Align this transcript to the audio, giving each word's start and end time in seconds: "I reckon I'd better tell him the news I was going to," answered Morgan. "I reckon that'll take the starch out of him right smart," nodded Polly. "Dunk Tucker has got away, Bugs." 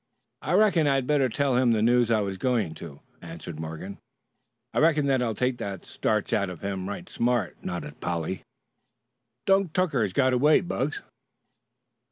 "I 0.41 0.53
reckon 0.53 0.87
I'd 0.87 1.05
better 1.05 1.29
tell 1.29 1.57
him 1.57 1.73
the 1.73 1.83
news 1.83 2.09
I 2.09 2.21
was 2.21 2.39
going 2.39 2.73
to," 2.73 3.01
answered 3.21 3.59
Morgan. 3.59 3.99
"I 4.73 4.79
reckon 4.79 5.05
that'll 5.05 5.35
take 5.35 5.59
the 5.59 5.79
starch 5.83 6.33
out 6.33 6.49
of 6.49 6.61
him 6.61 6.89
right 6.89 7.07
smart," 7.07 7.63
nodded 7.63 7.99
Polly. 7.99 8.41
"Dunk 9.45 9.73
Tucker 9.73 10.01
has 10.01 10.11
got 10.11 10.33
away, 10.33 10.61
Bugs." 10.61 11.03